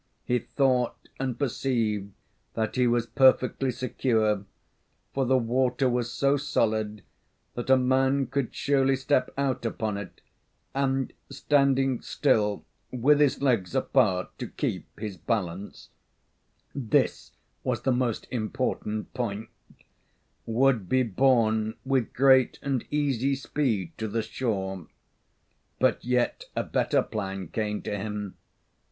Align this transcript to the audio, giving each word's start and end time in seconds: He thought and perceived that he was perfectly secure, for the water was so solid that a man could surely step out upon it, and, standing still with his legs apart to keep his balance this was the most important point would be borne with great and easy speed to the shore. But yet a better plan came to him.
He 0.25 0.39
thought 0.39 0.97
and 1.19 1.37
perceived 1.37 2.11
that 2.55 2.75
he 2.75 2.87
was 2.87 3.05
perfectly 3.05 3.69
secure, 3.69 4.45
for 5.13 5.25
the 5.27 5.37
water 5.37 5.87
was 5.87 6.11
so 6.11 6.37
solid 6.37 7.03
that 7.53 7.69
a 7.69 7.77
man 7.77 8.25
could 8.25 8.51
surely 8.51 8.95
step 8.95 9.31
out 9.37 9.63
upon 9.63 9.97
it, 9.97 10.21
and, 10.73 11.13
standing 11.29 12.01
still 12.01 12.65
with 12.89 13.19
his 13.19 13.43
legs 13.43 13.75
apart 13.75 14.35
to 14.39 14.47
keep 14.47 14.87
his 14.99 15.17
balance 15.17 15.89
this 16.73 17.33
was 17.63 17.83
the 17.83 17.91
most 17.91 18.27
important 18.31 19.13
point 19.13 19.49
would 20.47 20.89
be 20.89 21.03
borne 21.03 21.75
with 21.85 22.11
great 22.11 22.57
and 22.63 22.85
easy 22.89 23.35
speed 23.35 23.95
to 23.99 24.07
the 24.07 24.23
shore. 24.23 24.87
But 25.77 26.03
yet 26.03 26.45
a 26.55 26.63
better 26.63 27.03
plan 27.03 27.49
came 27.49 27.83
to 27.83 27.95
him. 27.95 28.35